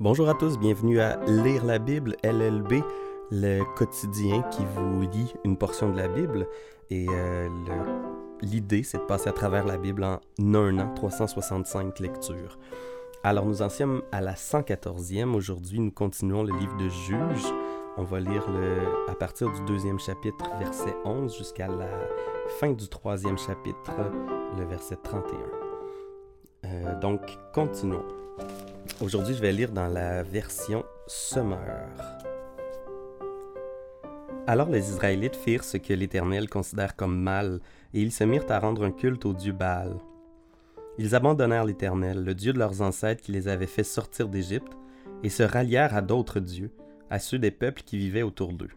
[0.00, 2.82] Bonjour à tous, bienvenue à Lire la Bible, LLB,
[3.30, 6.48] le quotidien qui vous lit une portion de la Bible.
[6.90, 7.48] Et euh,
[8.42, 12.58] l'idée, c'est de passer à travers la Bible en un an, 365 lectures.
[13.22, 15.32] Alors nous en sommes à la 114e.
[15.32, 17.54] Aujourd'hui, nous continuons le livre de Juges.
[17.96, 18.48] On va lire
[19.06, 21.88] à partir du deuxième chapitre, verset 11, jusqu'à la
[22.58, 23.92] fin du troisième chapitre,
[24.58, 25.38] le verset 31.
[26.64, 27.20] Euh, donc,
[27.52, 28.23] continuons.
[29.00, 31.88] Aujourd'hui, je vais lire dans la version Semeur.
[34.46, 37.60] Alors les Israélites firent ce que l'Éternel considère comme mal,
[37.92, 39.96] et ils se mirent à rendre un culte au dieu Baal.
[40.96, 44.72] Ils abandonnèrent l'Éternel, le Dieu de leurs ancêtres qui les avait fait sortir d'Égypte,
[45.24, 46.70] et se rallièrent à d'autres dieux,
[47.10, 48.70] à ceux des peuples qui vivaient autour d'eux.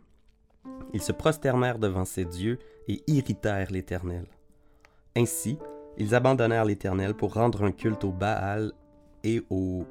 [0.94, 2.58] Ils se prosternèrent devant ces dieux
[2.88, 4.26] et irritèrent l'Éternel.
[5.16, 5.60] Ainsi,
[5.98, 8.72] ils abandonnèrent l'Éternel pour rendre un culte au Baal
[9.24, 9.86] et aux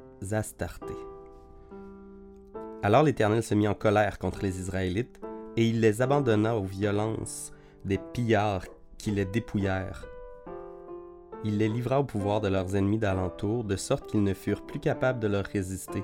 [2.83, 5.19] Alors l'Éternel se mit en colère contre les Israélites,
[5.55, 7.51] et il les abandonna aux violences
[7.85, 8.65] des pillards
[8.97, 10.05] qui les dépouillèrent.
[11.43, 14.79] Il les livra au pouvoir de leurs ennemis d'alentour, de sorte qu'ils ne furent plus
[14.79, 16.03] capables de leur résister.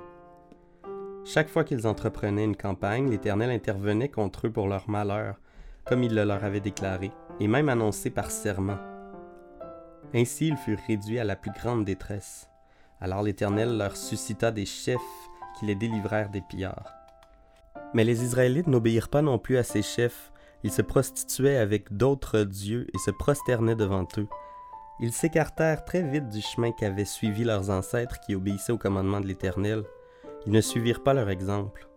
[1.25, 5.39] Chaque fois qu'ils entreprenaient une campagne, l'Éternel intervenait contre eux pour leur malheur,
[5.85, 8.77] comme il le leur avait déclaré, et même annoncé par serment.
[10.13, 12.49] Ainsi ils furent réduits à la plus grande détresse.
[13.03, 15.01] Alors l'Éternel leur suscita des chefs
[15.59, 16.93] qui les délivrèrent des pillards.
[17.93, 20.31] Mais les Israélites n'obéirent pas non plus à ces chefs,
[20.63, 24.29] ils se prostituaient avec d'autres dieux et se prosternaient devant eux.
[25.01, 29.27] Ils s'écartèrent très vite du chemin qu'avaient suivi leurs ancêtres qui obéissaient au commandement de
[29.27, 29.83] l'Éternel.
[30.45, 31.89] Ils ne suivirent pas leur exemple.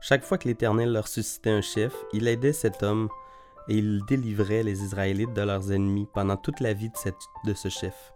[0.00, 3.08] Chaque fois que l'Éternel leur suscitait un chef, il aidait cet homme
[3.66, 7.68] et il délivrait les Israélites de leurs ennemis pendant toute la vie de, de ce
[7.68, 8.12] chef.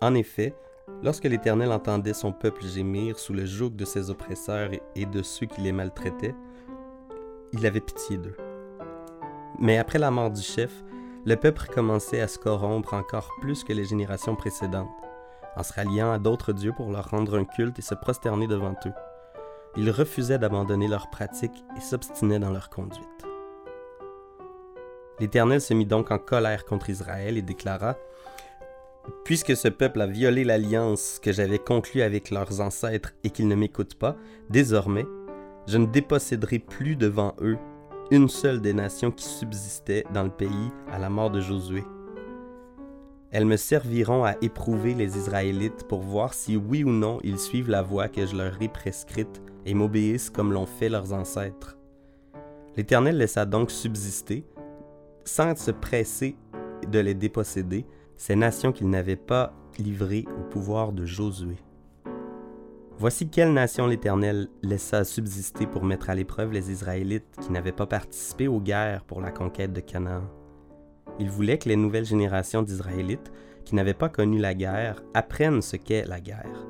[0.00, 0.54] En effet,
[1.02, 5.46] lorsque l'Éternel entendait son peuple gémir sous le joug de ses oppresseurs et- de ceux
[5.46, 6.34] qui les maltraitaient,
[7.52, 8.36] il avait pitié d'eux.
[9.58, 10.72] Mais après la mort du chef,
[11.24, 14.88] le peuple commençait à se corrompre encore plus que les générations précédentes,
[15.56, 18.74] en se ralliant à d'autres dieux pour leur rendre un culte et se prosterner devant
[18.86, 18.92] eux.
[19.76, 23.06] Ils refusaient d'abandonner leurs pratiques et s'obstinaient dans leur conduite.
[25.20, 27.96] L'Éternel se mit donc en colère contre Israël et déclara
[29.24, 33.54] Puisque ce peuple a violé l'alliance que j'avais conclue avec leurs ancêtres et qu'ils ne
[33.54, 34.16] m'écoutent pas,
[34.50, 35.06] désormais,
[35.66, 37.56] je ne déposséderai plus devant eux
[38.10, 41.84] une seule des nations qui subsistaient dans le pays à la mort de Josué.
[43.30, 47.70] Elles me serviront à éprouver les Israélites pour voir si oui ou non ils suivent
[47.70, 51.78] la voie que je leur ai prescrite et m'obéissent comme l'ont fait leurs ancêtres.
[52.76, 54.44] L'Éternel laissa donc subsister,
[55.24, 56.36] sans se presser
[56.90, 57.86] de les déposséder,
[58.16, 61.56] ces nations qu'il n'avait pas livrées au pouvoir de Josué.
[62.98, 67.86] Voici quelle nation l'Éternel laissa subsister pour mettre à l'épreuve les Israélites qui n'avaient pas
[67.86, 70.22] participé aux guerres pour la conquête de Canaan.
[71.18, 73.32] Il voulait que les nouvelles générations d'Israélites
[73.64, 76.66] qui n'avaient pas connu la guerre apprennent ce qu'est la guerre.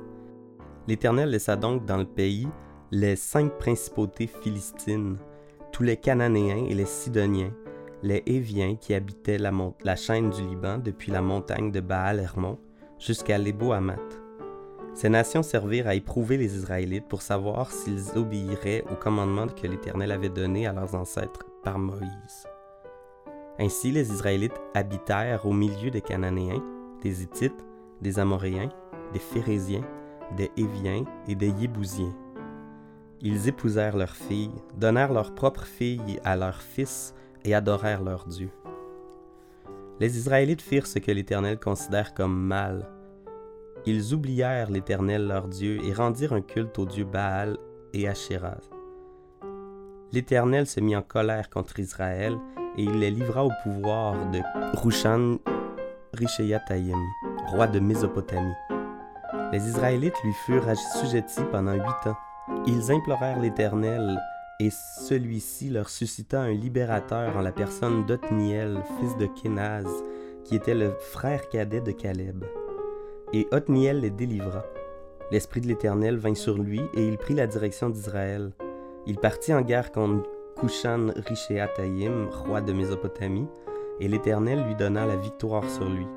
[0.87, 2.47] L'Éternel laissa donc dans le pays
[2.91, 5.17] les cinq principautés philistines,
[5.71, 7.53] tous les Cananéens et les Sidoniens,
[8.03, 12.59] les Éviens qui habitaient la, chaîne du Liban depuis la montagne de Baal-Hermon
[12.99, 14.21] jusqu'à Lébo-Hamath.
[14.93, 20.11] Ces nations servirent à éprouver les Israélites pour savoir s'ils obéiraient au commandement que l'Éternel
[20.11, 22.45] avait donné à leurs ancêtres par Moïse.
[23.57, 26.61] Ainsi les Israélites habitèrent au milieu des Cananéens,
[27.01, 27.65] des Hittites,
[28.01, 28.69] des Amoréens,
[29.13, 29.85] des Phérésiens,
[30.35, 32.13] des Éviens et des Yébousiens.
[33.21, 38.49] Ils épousèrent leurs filles, donnèrent leurs propres filles à leurs fils et adorèrent leur Dieu.
[39.99, 42.89] Les Israélites firent ce que l'Éternel considère comme mal.
[43.85, 47.57] Ils oublièrent l'Éternel leur Dieu et rendirent un culte au dieu Baal
[47.93, 48.69] et Ashéraz.
[50.11, 52.37] L'Éternel se mit en colère contre Israël
[52.77, 54.39] et il les livra au pouvoir de
[54.77, 55.37] Rushan
[56.13, 56.99] Rishéataïm,
[57.47, 58.53] roi de Mésopotamie.
[59.51, 62.17] Les Israélites lui furent assujettis pendant huit ans.
[62.65, 64.19] Ils implorèrent l'Éternel
[64.59, 69.87] et celui-ci leur suscita un libérateur en la personne d'Othniel, fils de Kénaz,
[70.43, 72.43] qui était le frère cadet de Caleb.
[73.33, 74.63] Et Othniel les délivra.
[75.31, 78.51] L'Esprit de l'Éternel vint sur lui et il prit la direction d'Israël.
[79.07, 80.29] Il partit en guerre contre
[80.59, 83.47] Kushan Rishéataïm, roi de Mésopotamie,
[83.99, 86.07] et l'Éternel lui donna la victoire sur lui.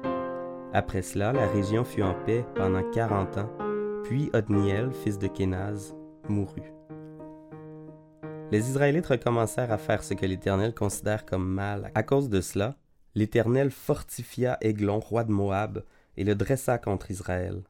[0.73, 3.51] Après cela, la région fut en paix pendant quarante ans,
[4.05, 5.95] puis Othniel, fils de Kénaz,
[6.29, 6.76] mourut.
[8.53, 11.91] Les Israélites recommencèrent à faire ce que l'Éternel considère comme mal.
[11.97, 12.77] À cause de cela,
[13.17, 15.83] l'Éternel fortifia Églon, roi de Moab,
[16.17, 17.65] et le dressa contre Israël.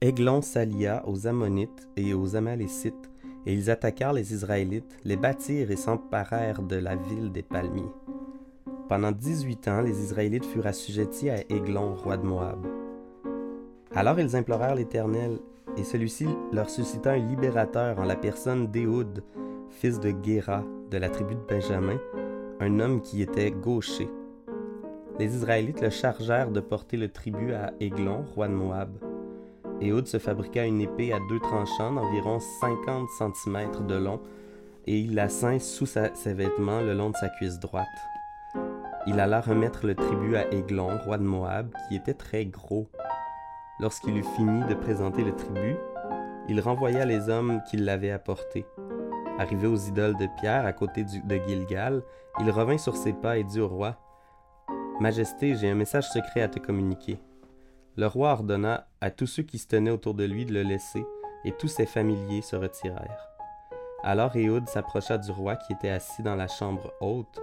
[0.00, 3.10] Aiglon s'allia aux Ammonites et aux Amalécites,
[3.46, 7.92] et ils attaquèrent les Israélites, les bâtirent et s'emparèrent de la ville des palmiers.
[8.88, 12.66] Pendant dix-huit ans, les Israélites furent assujettis à Aiglon, roi de Moab.
[13.94, 15.38] Alors ils implorèrent l'Éternel,
[15.76, 19.22] et celui-ci leur suscita un libérateur en la personne d'Éhoud,
[19.82, 20.62] fils de Guéra,
[20.92, 21.98] de la tribu de Benjamin,
[22.60, 24.08] un homme qui était gaucher.
[25.18, 28.90] Les Israélites le chargèrent de porter le tribut à Aiglon, roi de Moab.
[29.80, 34.20] Éhoud se fabriqua une épée à deux tranchants d'environ 50 cm de long,
[34.86, 37.88] et il la ceint sous ses vêtements le long de sa cuisse droite.
[39.08, 42.86] Il alla remettre le tribut à Aiglon, roi de Moab, qui était très gros.
[43.80, 45.76] Lorsqu'il eut fini de présenter le tribut,
[46.48, 48.64] il renvoya les hommes qui l'avaient apporté.
[49.38, 52.02] Arrivé aux idoles de pierre à côté de Gilgal,
[52.40, 53.96] il revint sur ses pas et dit au roi
[55.00, 57.18] Majesté, j'ai un message secret à te communiquer.
[57.96, 61.04] Le roi ordonna à tous ceux qui se tenaient autour de lui de le laisser,
[61.44, 63.28] et tous ses familiers se retirèrent.
[64.02, 67.40] Alors Éhoud s'approcha du roi qui était assis dans la chambre haute,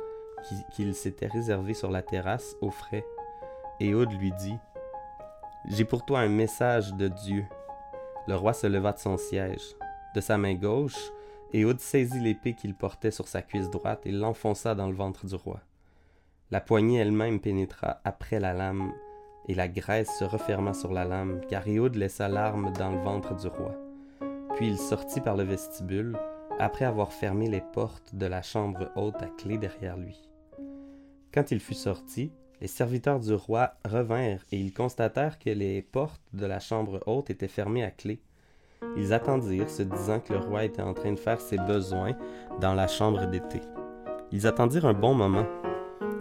[0.71, 3.06] qu'il s'était réservée sur la terrasse au frais.
[3.80, 4.57] Éhoud lui dit
[5.65, 7.45] J'ai pour toi un message de Dieu.
[8.27, 9.75] Le roi se leva de son siège.
[10.15, 11.12] De sa main gauche,
[11.51, 15.36] Éhoud saisit l'épée qu'il portait sur sa cuisse droite et l'enfonça dans le ventre du
[15.36, 15.62] roi.
[16.51, 18.92] La poignée elle-même pénétra après la lame,
[19.48, 23.36] et la graisse se referma sur la lame, car Éhoud laissa l'arme dans le ventre
[23.36, 23.75] du roi.
[24.56, 26.18] Puis il sortit par le vestibule,
[26.60, 30.22] après avoir fermé les portes de la chambre haute à clé derrière lui.
[31.34, 32.31] Quand il fut sorti,
[32.62, 37.30] les serviteurs du roi revinrent et ils constatèrent que les portes de la chambre haute
[37.30, 38.22] étaient fermées à clé.
[38.96, 42.14] Ils attendirent, se disant que le roi était en train de faire ses besoins
[42.60, 43.62] dans la chambre d'été.
[44.31, 45.46] Ils attendirent un bon moment.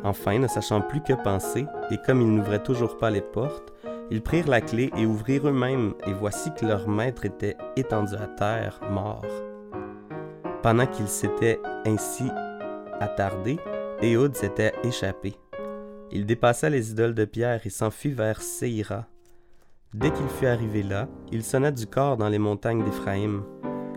[0.05, 3.73] Enfin, ne sachant plus que penser, et comme ils n'ouvraient toujours pas les portes,
[4.11, 8.27] ils prirent la clé et ouvrirent eux-mêmes, et voici que leur maître était étendu à
[8.27, 9.27] terre, mort.
[10.63, 12.25] Pendant qu'ils s'étaient ainsi
[13.01, 13.59] attardés,
[14.01, 15.35] Éhoud s'était échappé.
[16.11, 19.07] Il dépassa les idoles de pierre et s'enfuit vers Seira.
[19.95, 23.43] Dès qu'il fut arrivé là, il sonna du corps dans les montagnes d'Éphraïm.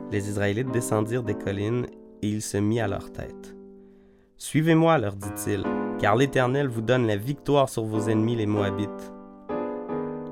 [0.09, 1.85] Les Israélites descendirent des collines
[2.21, 3.55] et il se mit à leur tête.
[4.37, 5.65] Suivez-moi, leur dit-il,
[5.99, 9.13] car l'Éternel vous donne la victoire sur vos ennemis les Moabites.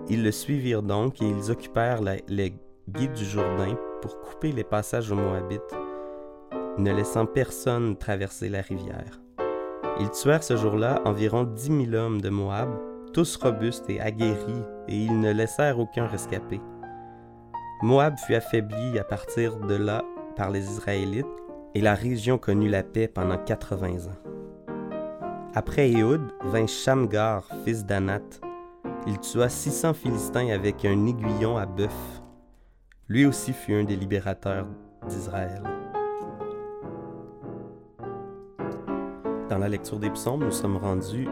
[0.07, 2.53] Ils le suivirent donc et ils occupèrent les
[2.87, 5.75] guides du Jourdain pour couper les passages aux Moabites,
[6.77, 9.21] ne laissant personne traverser la rivière.
[9.99, 12.69] Ils tuèrent ce jour-là environ dix mille hommes de Moab,
[13.13, 16.61] tous robustes et aguerris, et ils ne laissèrent aucun rescapé.
[17.81, 20.03] Moab fut affaibli à partir de là
[20.35, 21.25] par les Israélites,
[21.75, 24.29] et la région connut la paix pendant 80 ans.
[25.53, 28.41] Après Éhoud vint Shamgar, fils d'Anath.
[29.07, 32.21] Il tua 600 Philistins avec un aiguillon à bœuf.
[33.07, 34.67] Lui aussi fut un des libérateurs
[35.07, 35.63] d'Israël.
[39.49, 41.27] Dans la lecture des psaumes, nous sommes rendus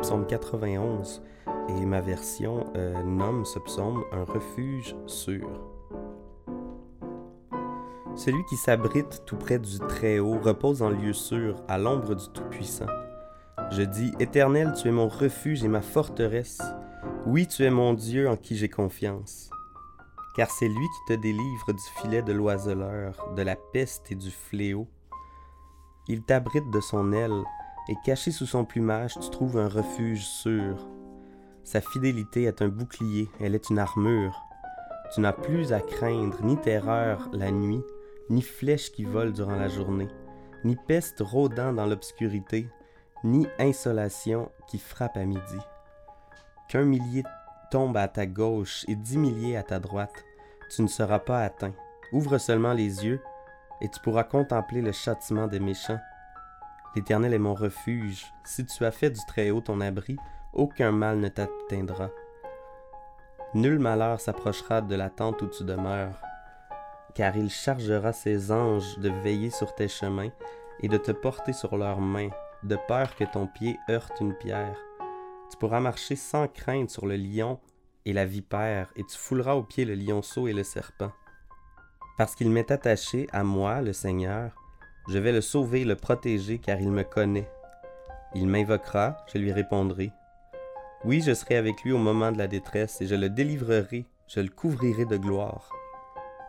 [0.00, 1.22] psaume 91
[1.68, 5.48] et ma version euh, nomme ce psaume un refuge sûr.
[8.16, 12.86] Celui qui s'abrite tout près du Très-Haut repose en lieu sûr, à l'ombre du Tout-Puissant.
[13.70, 16.60] Je dis, Éternel, tu es mon refuge et ma forteresse.
[17.24, 19.48] Oui, tu es mon Dieu en qui j'ai confiance.
[20.36, 24.30] Car c'est lui qui te délivre du filet de l'oiseleur, de la peste et du
[24.30, 24.88] fléau.
[26.08, 27.42] Il t'abrite de son aile,
[27.90, 30.88] et caché sous son plumage, tu trouves un refuge sûr.
[31.64, 34.46] Sa fidélité est un bouclier, elle est une armure.
[35.12, 37.82] Tu n'as plus à craindre ni terreur la nuit,
[38.30, 40.06] ni flèche qui vole durant la journée,
[40.64, 42.68] ni peste rôdant dans l'obscurité,
[43.24, 45.58] ni insolation qui frappe à midi.
[46.68, 47.24] Qu'un millier
[47.72, 50.24] tombe à ta gauche et dix milliers à ta droite,
[50.70, 51.74] tu ne seras pas atteint.
[52.12, 53.20] Ouvre seulement les yeux,
[53.80, 55.98] et tu pourras contempler le châtiment des méchants
[56.96, 58.26] L'Éternel est mon refuge.
[58.44, 60.16] Si tu as fait du Très-Haut ton abri,
[60.52, 62.10] aucun mal ne t'atteindra.
[63.54, 66.20] Nul malheur s'approchera de la tente où tu demeures,
[67.14, 70.30] car il chargera ses anges de veiller sur tes chemins
[70.80, 72.30] et de te porter sur leurs mains,
[72.62, 74.78] de peur que ton pied heurte une pierre.
[75.50, 77.58] Tu pourras marcher sans crainte sur le lion
[78.04, 81.12] et la vipère, et tu fouleras aux pieds le lionceau et le serpent.
[82.16, 84.59] Parce qu'il m'est attaché à moi, le Seigneur,
[85.08, 87.50] je vais le sauver, le protéger, car il me connaît.
[88.34, 90.12] Il m'invoquera, je lui répondrai.
[91.04, 94.40] Oui, je serai avec lui au moment de la détresse, et je le délivrerai, je
[94.40, 95.70] le couvrirai de gloire.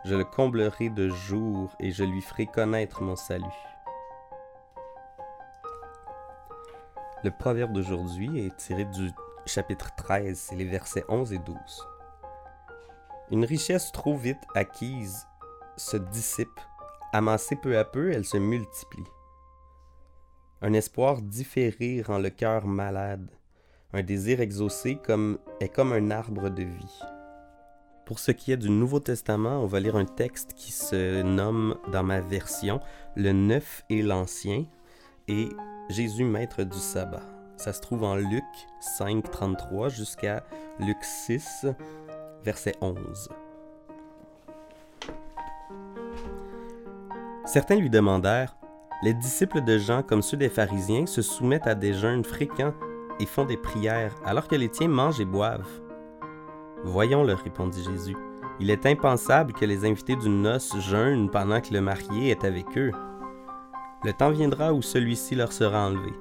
[0.04, 3.44] Je le comblerai de jour, et je lui ferai connaître mon salut.
[7.24, 9.10] Le proverbe d'aujourd'hui est tiré du
[9.46, 11.56] chapitre 13, c'est les versets 11 et 12.
[13.30, 15.26] Une richesse trop vite acquise
[15.76, 16.60] se dissipe,
[17.12, 19.04] amassée peu à peu, elle se multiplie.
[20.62, 23.30] Un espoir différé rend le cœur malade.
[23.92, 27.00] Un désir exaucé comme, est comme un arbre de vie.
[28.06, 31.76] Pour ce qui est du Nouveau Testament, on va lire un texte qui se nomme
[31.92, 32.80] dans ma version
[33.16, 34.64] Le Neuf et l'Ancien
[35.28, 35.48] et
[35.88, 37.22] Jésus maître du sabbat.
[37.56, 38.44] Ça se trouve en Luc
[38.80, 40.44] 5, 33 jusqu'à
[40.80, 41.66] Luc 6,
[42.44, 43.28] verset 11.
[47.44, 48.56] Certains lui demandèrent
[49.02, 52.72] Les disciples de Jean, comme ceux des pharisiens, se soumettent à des jeûnes fréquents
[53.18, 55.80] et font des prières, alors que les tiens mangent et boivent.
[56.84, 58.16] Voyons, leur répondit Jésus.
[58.60, 62.78] Il est impensable que les invités d'une noce jeûnent pendant que le marié est avec
[62.78, 62.92] eux.
[64.04, 66.12] Le temps viendra où celui-ci leur sera enlevé.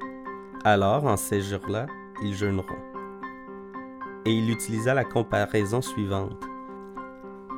[0.63, 1.85] Alors, en ces jours-là,
[2.23, 2.65] ils jeûneront.
[4.25, 6.47] Et il utilisa la comparaison suivante.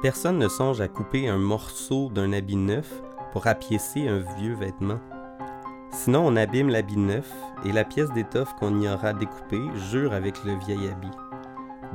[0.02, 5.00] Personne ne songe à couper un morceau d'un habit neuf pour apiécer un vieux vêtement.
[5.90, 7.34] Sinon, on abîme l'habit neuf
[7.66, 9.60] et la pièce d'étoffe qu'on y aura découpée
[9.90, 11.12] jure avec le vieil habit.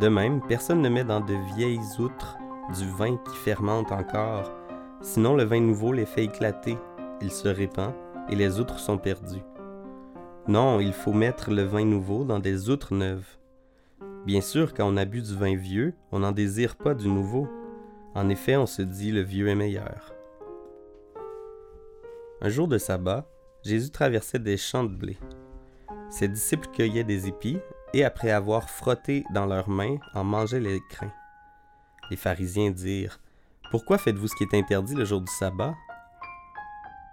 [0.01, 2.37] De même, personne ne met dans de vieilles outres
[2.77, 4.53] du vin qui fermente encore,
[5.01, 6.77] sinon le vin nouveau les fait éclater,
[7.21, 7.93] il se répand
[8.29, 9.45] et les outres sont perdues.
[10.49, 13.39] Non, il faut mettre le vin nouveau dans des outres neuves.
[14.27, 17.47] Bien sûr, quand on a bu du vin vieux, on n'en désire pas du nouveau.
[18.17, 20.18] En effet, on se dit le vieux est meilleur.
[22.41, 23.27] Un jour de sabbat,
[23.65, 25.19] Jésus traversait des champs de blé.
[26.09, 27.59] Ses disciples cueillaient des épis
[27.93, 31.13] et après avoir frotté dans leurs mains, en mangeaient les crins.
[32.11, 33.19] Les pharisiens dirent
[33.73, 35.75] Pourquoi faites-vous ce qui est interdit le jour du sabbat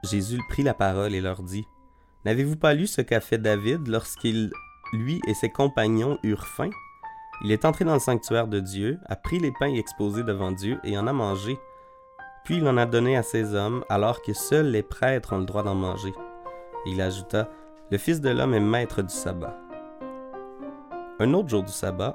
[0.03, 1.65] Jésus prit la parole et leur dit
[2.23, 4.51] N'avez-vous pas lu ce qu'a fait David lorsqu'il,
[4.93, 6.69] lui et ses compagnons eurent faim?
[7.43, 10.79] Il est entré dans le sanctuaire de Dieu, a pris les pains exposés devant Dieu
[10.83, 11.57] et en a mangé.
[12.45, 15.45] Puis il en a donné à ses hommes, alors que seuls les prêtres ont le
[15.45, 16.13] droit d'en manger.
[16.85, 17.49] Il ajouta
[17.89, 19.57] Le Fils de l'homme est maître du sabbat.
[21.19, 22.13] Un autre jour du sabbat,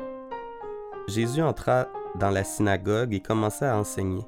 [1.09, 4.23] Jésus entra dans la synagogue et commença à enseigner.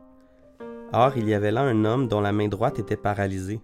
[0.92, 3.60] Or, il y avait là un homme dont la main droite était paralysée.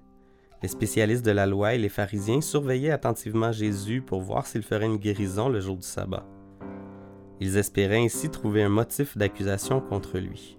[0.62, 4.87] Les spécialistes de la loi et les pharisiens surveillaient attentivement Jésus pour voir s'il ferait
[4.87, 6.25] une guérison le jour du sabbat.
[7.40, 10.59] Ils espéraient ainsi trouver un motif d'accusation contre lui.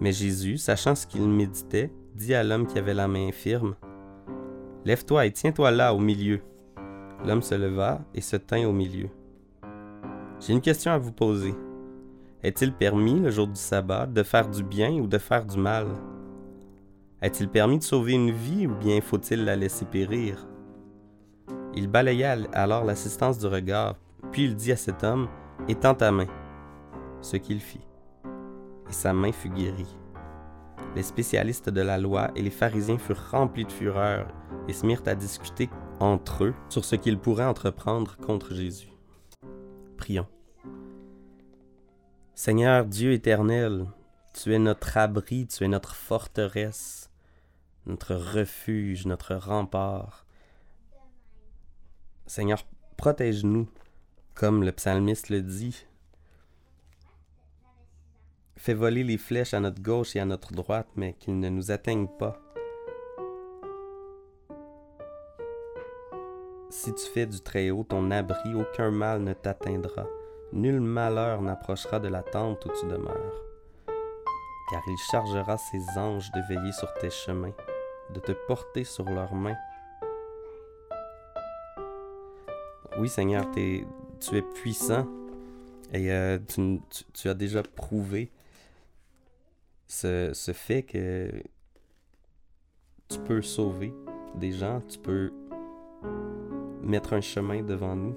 [0.00, 3.74] Mais Jésus, sachant ce qu'il méditait, dit à l'homme qui avait la main infirme,
[4.84, 6.40] Lève-toi et tiens-toi là au milieu.
[7.24, 9.08] L'homme se leva et se tint au milieu.
[10.40, 11.54] J'ai une question à vous poser.
[12.42, 15.86] Est-il permis, le jour du sabbat, de faire du bien ou de faire du mal?
[17.22, 20.46] Est-il permis de sauver une vie ou bien faut-il la laisser périr?
[21.74, 23.96] Il balaya alors l'assistance du regard,
[24.30, 25.28] puis il dit à cet homme
[25.66, 26.26] Étends ta main.
[27.22, 27.80] Ce qu'il fit.
[28.88, 29.96] Et sa main fut guérie.
[30.94, 34.28] Les spécialistes de la loi et les pharisiens furent remplis de fureur
[34.68, 35.68] et se mirent à discuter
[36.00, 38.92] entre eux sur ce qu'ils pourraient entreprendre contre Jésus.
[39.96, 40.26] Prions.
[42.34, 43.86] Seigneur Dieu éternel,
[44.32, 47.10] tu es notre abri, tu es notre forteresse
[47.86, 50.26] notre refuge, notre rempart.
[52.26, 52.64] Seigneur,
[52.96, 53.68] protège-nous,
[54.34, 55.86] comme le psalmiste le dit.
[58.56, 61.70] Fais voler les flèches à notre gauche et à notre droite, mais qu'ils ne nous
[61.70, 62.40] atteignent pas.
[66.70, 70.06] Si tu fais du Très-Haut ton abri, aucun mal ne t'atteindra.
[70.52, 73.42] Nul malheur n'approchera de la tente où tu demeures,
[74.70, 77.54] car il chargera ses anges de veiller sur tes chemins
[78.12, 79.56] de te porter sur leurs mains.
[82.98, 83.84] Oui, Seigneur, tu
[84.32, 85.06] es puissant
[85.92, 86.38] et euh,
[87.12, 88.30] tu, as déjà prouvé
[89.86, 91.30] ce, ce fait que
[93.08, 93.94] tu peux sauver
[94.34, 95.32] des gens, tu peux
[96.82, 98.16] mettre un chemin devant nous.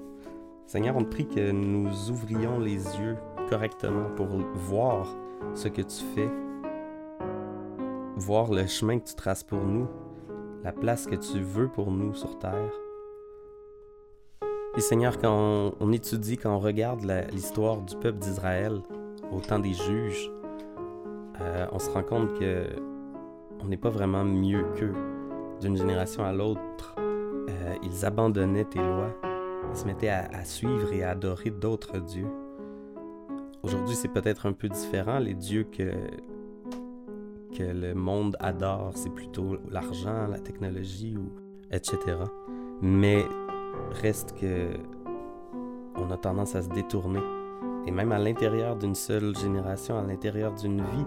[0.66, 3.16] Seigneur, on te prie que nous ouvrions les yeux
[3.48, 5.06] correctement pour voir
[5.54, 6.28] ce que tu fais
[8.18, 9.88] voir le chemin que tu traces pour nous,
[10.64, 12.72] la place que tu veux pour nous sur terre.
[14.76, 18.80] Et Seigneur, quand on, étudie, quand on regarde l'histoire du peuple d'Israël
[19.32, 20.30] au temps des juges,
[21.40, 22.66] euh, on se rend compte que
[23.60, 24.94] on n'est pas vraiment mieux qu'eux.
[25.60, 29.12] D'une génération à l'autre, euh, ils abandonnaient tes lois,
[29.72, 32.28] ils se mettaient à suivre et à adorer d'autres dieux.
[33.62, 35.18] Aujourd'hui, c'est peut-être un peu différent.
[35.18, 35.92] Les dieux que
[37.56, 41.32] que le monde adore, c'est plutôt l'argent, la technologie, ou
[41.72, 41.98] etc.
[42.80, 43.24] Mais
[44.02, 44.68] reste que
[45.96, 47.20] on a tendance à se détourner
[47.88, 51.06] et même à l'intérieur d'une seule génération, à l'intérieur d'une vie,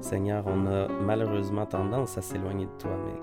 [0.00, 3.20] Seigneur, on a malheureusement tendance à s'éloigner de toi, mais,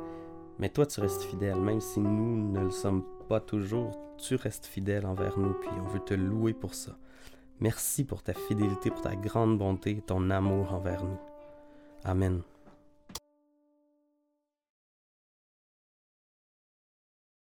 [0.59, 4.65] mais toi tu restes fidèle, même si nous ne le sommes pas toujours, tu restes
[4.65, 6.97] fidèle envers nous, puis on veut te louer pour ça.
[7.61, 11.19] Merci pour ta fidélité, pour ta grande bonté, ton amour envers nous.
[12.03, 12.41] Amen.